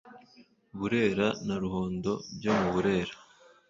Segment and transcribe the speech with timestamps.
[0.77, 3.13] burera na ruhondo byo mu burera